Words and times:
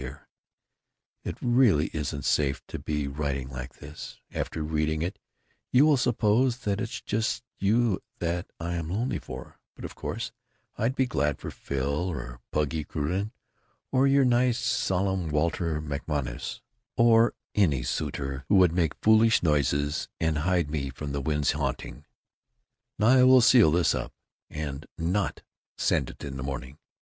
Dear, 0.01 0.25
it 1.23 1.37
really 1.43 1.91
isn't 1.93 2.25
safe 2.25 2.65
to 2.69 2.79
be 2.79 3.07
writing 3.07 3.49
like 3.51 3.75
this, 3.75 4.17
after 4.33 4.63
reading 4.63 5.03
it 5.03 5.19
you 5.71 5.85
will 5.85 5.95
suppose 5.95 6.57
that 6.61 6.81
it's 6.81 6.99
just 7.01 7.43
you 7.59 8.01
that 8.17 8.49
I 8.59 8.73
am 8.73 8.89
lonely 8.89 9.19
for, 9.19 9.59
but 9.75 9.85
of 9.85 9.93
course 9.93 10.31
I'd 10.75 10.95
be 10.95 11.05
glad 11.05 11.37
for 11.37 11.51
Phil 11.51 12.09
or 12.09 12.39
Puggy 12.51 12.83
Crewden 12.83 13.31
or 13.91 14.07
your 14.07 14.25
nice 14.25 14.57
solemn 14.57 15.29
Walter 15.29 15.79
MacMonnies 15.79 16.61
or 16.97 17.35
any 17.53 17.83
suitor 17.83 18.43
who 18.49 18.55
would 18.55 18.71
make 18.73 18.95
foolish 19.03 19.43
noises 19.43 20.09
& 20.17 20.19
hide 20.19 20.71
me 20.71 20.89
from 20.89 21.11
the 21.11 21.21
wind's 21.21 21.51
hunting. 21.51 22.05
Now 22.97 23.07
I 23.09 23.21
will 23.23 23.39
seal 23.41 23.69
this 23.69 23.93
up 23.93 24.13
& 24.59 24.85
NOT 24.97 25.43
send 25.77 26.09
it 26.09 26.23
in 26.23 26.37
the 26.37 26.43
morning. 26.43 26.79